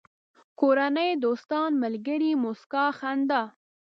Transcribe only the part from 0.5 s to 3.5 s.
کورنۍ، دوستان، ملگري، موسکا، خندا